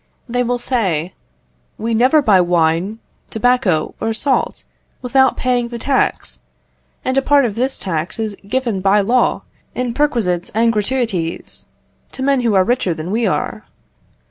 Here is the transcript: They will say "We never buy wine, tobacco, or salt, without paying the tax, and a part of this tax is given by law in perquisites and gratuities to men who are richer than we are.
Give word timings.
They 0.27 0.41
will 0.41 0.57
say 0.57 1.13
"We 1.77 1.93
never 1.93 2.23
buy 2.23 2.41
wine, 2.41 2.97
tobacco, 3.29 3.93
or 4.01 4.15
salt, 4.15 4.63
without 5.03 5.37
paying 5.37 5.67
the 5.67 5.77
tax, 5.77 6.39
and 7.05 7.19
a 7.19 7.21
part 7.21 7.45
of 7.45 7.53
this 7.53 7.77
tax 7.77 8.17
is 8.17 8.35
given 8.47 8.81
by 8.81 9.01
law 9.01 9.43
in 9.75 9.93
perquisites 9.93 10.49
and 10.55 10.73
gratuities 10.73 11.67
to 12.13 12.23
men 12.23 12.41
who 12.41 12.55
are 12.55 12.63
richer 12.63 12.95
than 12.95 13.11
we 13.11 13.27
are. 13.27 13.65